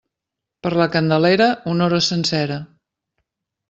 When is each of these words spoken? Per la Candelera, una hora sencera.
Per 0.67 0.71
la 0.79 0.87
Candelera, 0.95 1.51
una 1.77 1.87
hora 1.91 2.03
sencera. 2.09 2.61